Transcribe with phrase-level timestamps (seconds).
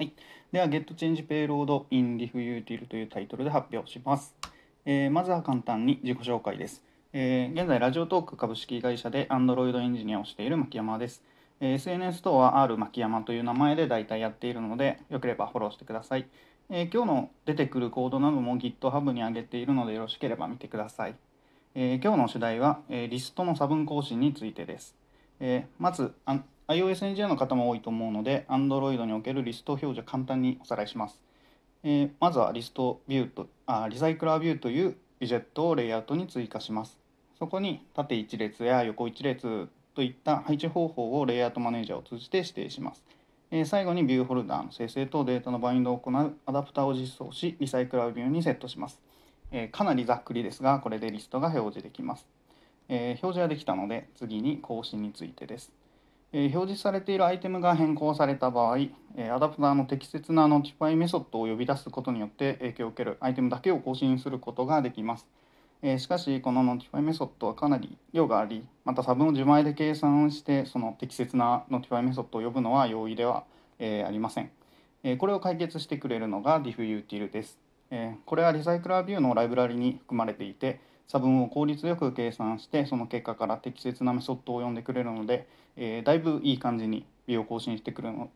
[0.00, 0.14] はい、
[0.50, 4.34] では Get Change Payload in DiffUtil というタイトルで発表します。
[4.86, 6.82] えーまずは簡単に自己紹介です。
[7.12, 11.22] えー現在、ラジオトーク株式会社で Android エンジニアをしている牧山です。
[11.60, 16.26] え SNS 等は R 牧山という名前で大体やっているので、よければフォローしてください。
[16.70, 21.14] えー今日の出てくるコードなども GitHub に上げているのでよろしければ見てください。
[21.74, 24.96] えー今日の主題は、えーリストの差分更新についてです。
[25.40, 26.14] えまず
[26.70, 31.20] iOS エンジニアの方も多いと思うので Android におけるリスト表示を簡単におさらいします。
[31.82, 36.96] えーまずは ListView とあ RecyclerView というウィジェットをレイアウトに追加します。
[37.40, 43.04] そこに縦一列や横一列といった配置方法を LayoutManager を通じて指定します。
[43.50, 49.00] え最後に ViewHolder の生成とデータのバインドを行うアダプターを実装し RecyclerView にセットします。
[49.50, 52.28] えかなりざっくりですがこれでリストが表示できます。
[52.88, 55.79] え表示はできたので次に更新についてです。
[56.32, 58.78] え表示されているアイテムが変更された場合、
[59.16, 65.26] えアダプターの適切な notify メソッドを呼び出すことによって影響を受けるアイテムだけを更新することができます。
[65.82, 73.44] えしかし、この notify メソッドはかなり量があり、また差分を自前で計算して、その適切な notify メソッドを呼ぶのは容易では、
[73.80, 74.50] えありません。
[75.02, 77.58] えこれを解決してくれるのが DiffUtil です。
[77.90, 80.78] えこれはリサイクラービューのライブラリに含まれていて、
[81.10, 88.30] 差分を効率よく計算して、その結果から適切なメソッドを呼んでくれるので、えーだいぶいい感じにビューを更新してくるの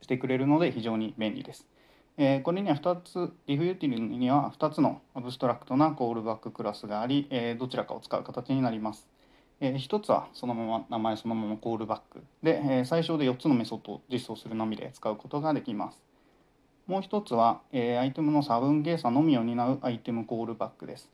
[0.00, 1.68] してくれるので非常に便利です。
[2.16, 9.06] えーこれには2つ、diffutil には2つのアブストラクトなコールバッククラスがあり、えーどちらかを使う形になります。
[9.60, 16.02] えー一つはそのまま名前そのままコールバックで、えー最小で4つのメソッドを実装するのみで使うことができます。
[16.86, 21.13] もう一つは、えーアイテムの差分計算のみを担う ItemCallback です。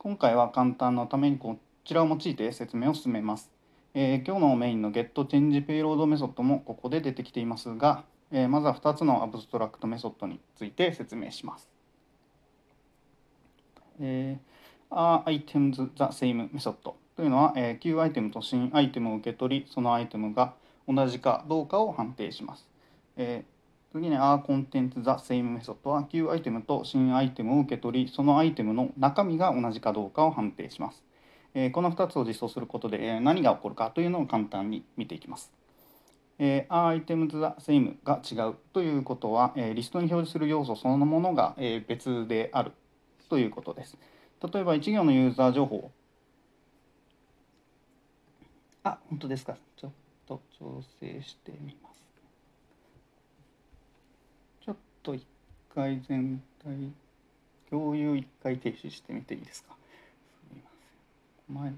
[0.00, 3.50] 今回は簡単のためにこちらを用いて説明を進めます。
[3.94, 11.68] えー今日のメインの Get Change Payload メソッドもここで出てきていますが、えーまずは2つの abstract メソッドについて説明します。
[13.98, 20.54] えー、are items the same メソッドというのは、えー旧アイテムと新アイテムを受け取り、そのアイテムが
[20.86, 22.68] 同じかどうかを判定します。
[23.16, 23.57] えー
[23.92, 31.02] 次に are content the same メソッドは旧アイテムと新アイテムを受け取り、そのアイテムの中身が同じかどうかを判定します。
[31.54, 35.50] えーこの2つを実装することで、えー何が起こるかというのを簡単に見ていきます。
[36.38, 42.72] えー、are items the same が違うということは、えーリストに表示する要素そのものが、えー別である
[43.30, 43.96] ということです。
[44.52, 45.90] 例えば1行のユーザー情報
[48.84, 49.56] あ、本当ですか。
[49.76, 49.92] ちょっ
[50.26, 51.98] と調整してみます。
[54.64, 54.76] ちょっ
[55.08, 55.24] と一
[55.74, 56.92] 回全体、
[57.70, 59.72] 共有一回停止してみていいですか？
[59.72, 60.68] すみま
[61.46, 61.56] せん。
[61.56, 61.76] 前の。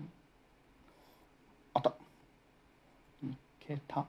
[1.75, 1.91] あった。
[3.25, 4.05] いけた。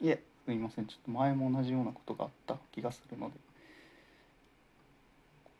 [0.00, 0.86] いえ、すみません。
[0.86, 3.34] ちょっと前も同じようなことがあった気がするので。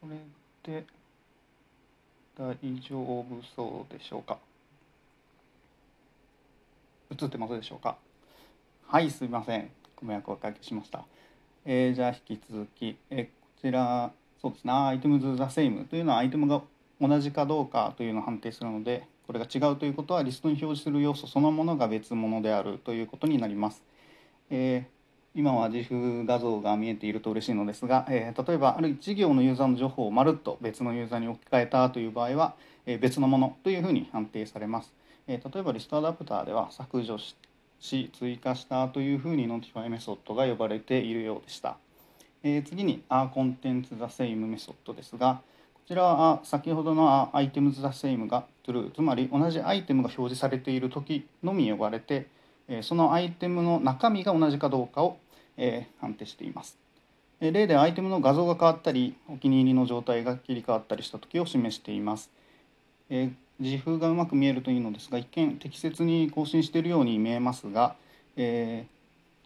[0.01, 0.17] これ
[0.63, 0.85] で
[2.39, 4.39] 大丈夫そうでしょうか？
[7.11, 7.97] 映ってますでしょうか？
[8.87, 9.69] はい、すみません。
[9.97, 11.05] ご迷惑をおかけしました。
[11.65, 14.13] えーじゃあ引き続き、えーこちら、
[14.43, 16.61] そうですね、アイテムズ・ザ・セイムというのはアイテムが
[17.01, 23.83] 同じかどうかというのを判定するので、これが違うということはリストに表示する要素そのものが別物であるということになります。
[24.51, 24.95] えー
[25.37, 32.55] 今は GIF 画像が見えていると嬉しいのですが、えー例えばある1行のユーザーの情報をまるっと別のユーザーに置き換えたという場合は、
[32.87, 34.93] えー別のものというふうに判定されます。
[35.27, 37.35] え例えば ListAdapter では削除し
[37.81, 41.77] し追加したというふうに notify メソッドが呼ばれているようでした。
[42.43, 45.41] えー次に are contents the same メソッドですが
[45.73, 52.27] こちらは先ほどの are items the same が true つまり同じアイテムが表示されている時のみ呼ばれて
[52.83, 55.19] そのアイテムの中身が同じかどうかを、
[56.01, 56.79] 判定しています。
[57.41, 62.31] 例でアイテムの画像が変わったりお気に入りの状態が切り替わったりした時を示しています。
[63.61, 67.95] えー自風がうまく見えるといいのですが一見適切に更新しているように見えますが、
[68.37, 68.95] えー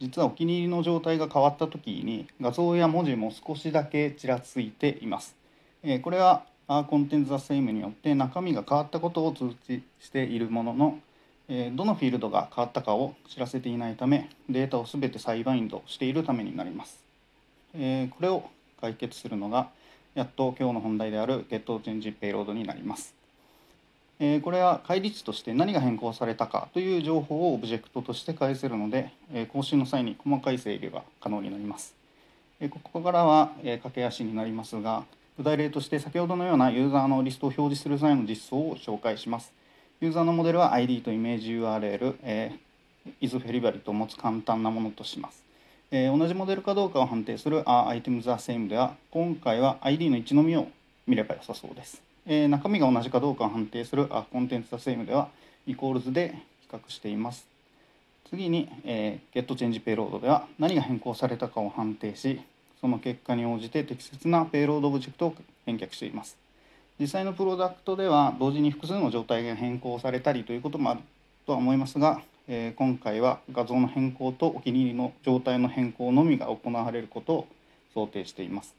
[0.00, 5.34] 実はお気に入りの状態が変わった時に画像や文字も少しだけちらついています。
[5.82, 11.00] えーこれは Are Content the Same によって中身が変わったことを通知しているものの、
[11.49, 17.02] えーどのフィールドが変わったかを知らせていないためデータを全て再バインドしているためになります。
[17.75, 18.44] えーこれを
[18.81, 19.69] 解決するのが
[20.14, 23.18] やっと今日の本題である Get Change Payload になります。
[24.20, 31.94] えこれは返り値として何が変更されたかという情報をオブジェクトとして返せるので、え更新の際に細かい制御が可能になります。
[32.61, 35.05] えここからは、え駆け足になりますが
[35.38, 39.53] 具体例として先ほどのようなユーザーのリストを表示する際の実装を紹介します。
[40.00, 45.44] ユーザーのモデルは ID とイメージ URL、えー、is フェリバリと持つ簡単なものとします。
[45.93, 50.67] えー同じモデルかどうかを判定する Are Items the Same では今回は ID の1のみを
[51.06, 55.28] 見れば良さそうです、えー中身が同じかどうかを判定する Are Contents the Same では
[55.67, 57.46] equals で比較しています。
[58.28, 62.42] 次に、えー、Get Change Payload では何が変更されたかを判定し
[62.82, 65.34] その結果に応じて適切な payload オブジェクトを
[65.64, 66.36] 返却しています。
[67.00, 71.00] 実際のプロダクトでは同時に複数の状態が変更されたりということもある
[71.46, 77.48] とは思いますが、えー今回は画像の変更とお気に入りの状態の変更のみが行われることを
[77.94, 78.75] 想定しています、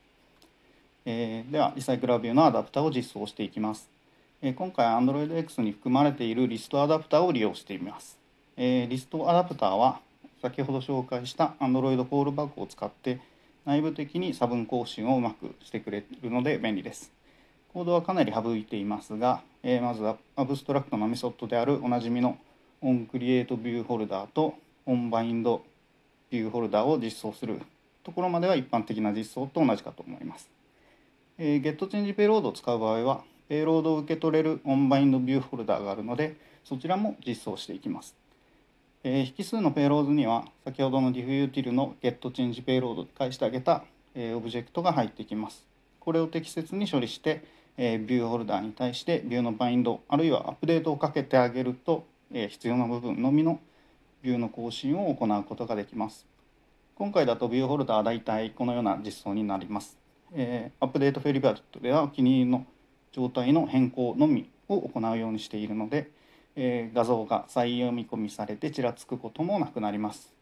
[1.05, 3.89] えーではリサイクラビューのアダプタを実装していきます、
[4.41, 8.17] えー今回 Android X に含まれているリストアダプターを利用しています、
[8.57, 9.99] えーリストアダプターは
[10.41, 13.19] 先ほど紹介した Android コールバックを使って
[13.65, 17.11] 内部的に差分更新をうまくしてくれるので便利です。
[17.73, 22.37] コードはかなり省いていますが、えーまずはアブストラクトのメソッドであるおなじみの
[22.81, 24.55] onCreateViewHolder と
[24.87, 27.61] onBindViewHolder を実装する
[28.03, 30.49] ところまでは一般的な実装と同じかと思います。
[31.41, 38.13] えー、GetChangePayload を使う場合は、ペイロードを受け取れる onBindViewHolder があるので、そちらも実装していきます。
[39.06, 45.65] えー引数の payload には先ほどの DiffUtil の getChangePayload で返してあげた、えーオブジェクトが入ってきます。
[46.01, 47.42] これを適切に処理して、
[47.77, 53.62] えー、 ViewHolder に対してビューのバインドあるいはアップデートをかけてあげると、えー必要な部分のみの
[54.21, 56.25] ビューの更新を行うことができます。
[56.95, 59.98] 今回だと ViewHolder は大体このような実装になります。
[60.33, 62.65] えー updateFavorite ではお気に入りの
[63.11, 66.11] 状態の変更のみを行うようにしているので、
[66.55, 70.33] えー画像が再読み込みされてちらつくこともなくなります。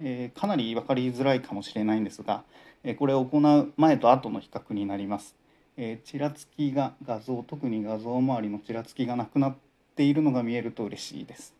[0.00, 2.44] えーかなり分かりづらいかもしれないんですが、
[2.82, 5.34] えこれを行う前と後の比較になります。
[5.76, 9.56] えちらつきが画像特に画像周りのちらつきがなくなっ
[9.96, 11.54] ているのが見えると嬉しいです。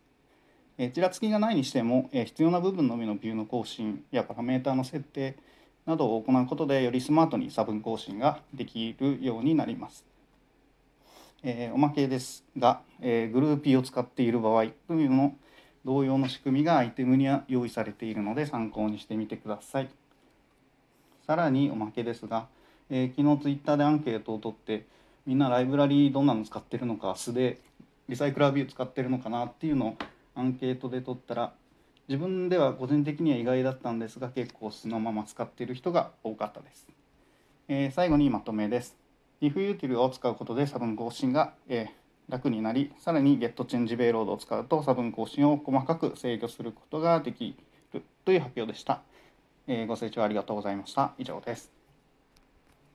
[0.77, 5.35] えちらつきがないにしても、え必要な部分のみのビューの更新やパラメータの設定
[5.85, 10.05] などを行うことでよりスマートに差分更新ができるようになります。
[11.43, 15.35] えーおまけですが、えーグルーピーを使っている場合というの
[15.85, 19.89] 同様の仕組みがアイテムには用意されているので参考にしてみてください。
[21.27, 22.47] さらにおまけですが、
[22.89, 24.85] えー昨日ツイッターでアンケートを取って
[25.27, 27.59] みんなライブラリーどんなの使ってるのか素で
[28.07, 29.97] リサイクラービュー使ってるのかなっていうのを
[30.35, 31.53] アンケートで取ったら
[32.07, 36.87] 自分では個人的には意外だったんですが結構そのまま使っている人が多かったです。
[37.67, 38.95] えー最後にまとめです。
[39.41, 47.55] IfUtil を使うことで差分更新が、えー楽になり、さらに getChangePayload を使うと差分更新を細かく制御することができ
[47.93, 49.01] るという発表でした。
[49.67, 51.13] えーご清聴ありがとうございました。
[51.17, 51.74] 以上です。